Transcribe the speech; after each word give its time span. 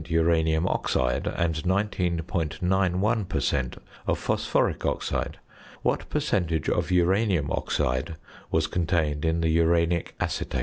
uranium 0.09 0.67
oxide 0.67 1.27
and 1.27 1.53
19.91 1.63 3.29
per 3.29 3.39
cent. 3.39 3.77
of 4.07 4.17
phosphoric 4.17 4.83
oxide. 4.83 5.37
What 5.83 6.09
percentage 6.09 6.67
of 6.69 6.89
uranium 6.89 7.51
oxide 7.51 8.15
was 8.49 8.65
contained 8.65 9.23
in 9.23 9.41
the 9.41 9.49
uranic 9.49 10.15
acetate? 10.19 10.59